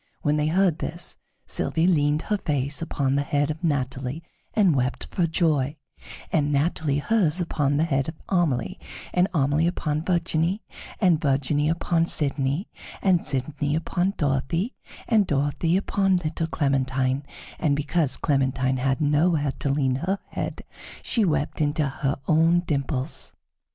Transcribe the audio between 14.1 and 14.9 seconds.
Dorothée,